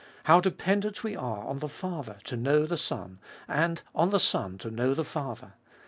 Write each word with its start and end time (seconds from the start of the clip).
How 0.23 0.39
dependent 0.39 1.03
we 1.03 1.15
are 1.15 1.43
on 1.45 1.59
the 1.59 1.69
Father 1.69 2.17
to 2.23 2.35
know 2.35 2.65
the 2.65 2.75
Son; 2.75 3.19
on 3.47 4.09
the 4.09 4.19
Son 4.19 4.57
to 4.57 4.71
know 4.71 4.95
the 4.95 5.05
Father. 5.05 5.53